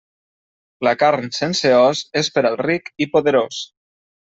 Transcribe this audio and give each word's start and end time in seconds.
La 0.87 0.93
carn 1.03 1.27
sense 1.41 1.75
os 1.81 2.03
és 2.23 2.33
per 2.39 2.45
al 2.51 2.59
ric 2.65 2.91
i 3.07 3.11
poderós. 3.15 3.63